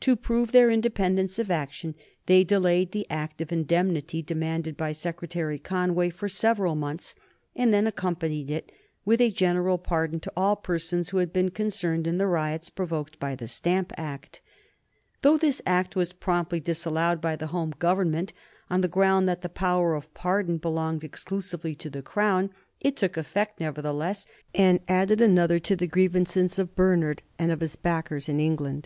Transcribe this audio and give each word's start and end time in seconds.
To 0.00 0.16
prove 0.16 0.52
their 0.52 0.68
independence 0.70 1.38
of 1.38 1.50
action, 1.50 1.94
they 2.26 2.44
delayed 2.44 2.92
the 2.92 3.06
Act 3.08 3.40
of 3.40 3.50
Indemnity 3.50 4.20
demanded 4.20 4.76
by 4.76 4.92
Secretary 4.92 5.58
Conway 5.58 6.10
for 6.10 6.28
several 6.28 6.74
months, 6.74 7.14
and 7.56 7.72
then 7.72 7.86
accompanied 7.86 8.50
it 8.50 8.70
with 9.06 9.18
a 9.22 9.30
general 9.30 9.78
pardon 9.78 10.20
to 10.20 10.32
all 10.36 10.56
persons 10.56 11.08
who 11.08 11.16
had 11.16 11.32
been 11.32 11.48
concerned 11.50 12.06
in 12.06 12.18
the 12.18 12.26
riots 12.26 12.68
provoked 12.68 13.18
by 13.18 13.34
the 13.34 13.48
Stamp 13.48 13.94
Act. 13.96 14.42
Though 15.22 15.38
this 15.38 15.62
Act 15.64 15.96
was 15.96 16.12
promptly 16.12 16.60
disallowed 16.60 17.22
by 17.22 17.34
the 17.34 17.46
Home 17.46 17.70
Government 17.78 18.34
on 18.68 18.82
the 18.82 18.88
ground 18.88 19.26
that 19.26 19.40
the 19.40 19.48
power 19.48 19.94
of 19.94 20.12
pardon 20.12 20.58
belonged 20.58 21.02
exclusively 21.02 21.74
to 21.76 21.88
the 21.88 22.02
Crown, 22.02 22.50
it 22.82 22.94
took 22.94 23.16
effect 23.16 23.58
nevertheless, 23.58 24.26
and 24.54 24.80
added 24.86 25.22
another 25.22 25.58
to 25.60 25.74
the 25.74 25.86
grievances 25.86 26.58
of 26.58 26.76
Bernard 26.76 27.22
and 27.38 27.50
of 27.50 27.60
his 27.60 27.74
backers 27.76 28.28
in 28.28 28.38
England. 28.38 28.80